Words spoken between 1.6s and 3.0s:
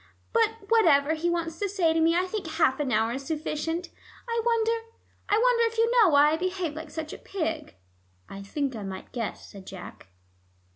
say to me, I think half an